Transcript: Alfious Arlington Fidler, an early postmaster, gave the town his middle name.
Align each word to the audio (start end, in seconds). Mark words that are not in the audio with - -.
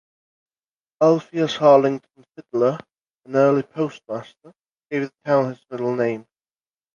Alfious 1.03 1.61
Arlington 1.61 2.25
Fidler, 2.33 2.79
an 3.25 3.35
early 3.35 3.61
postmaster, 3.61 4.51
gave 4.89 5.03
the 5.03 5.11
town 5.23 5.49
his 5.53 5.63
middle 5.69 5.95
name. 5.95 6.25